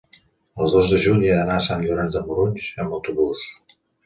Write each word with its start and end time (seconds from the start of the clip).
el 0.63 0.71
dos 0.75 0.93
de 0.93 1.01
juny 1.03 1.19
he 1.27 1.35
d'anar 1.39 1.57
a 1.59 1.67
Sant 1.67 1.83
Llorenç 1.89 2.17
de 2.17 2.25
Morunys 2.31 2.71
amb 2.87 2.97
autobús. 3.01 3.47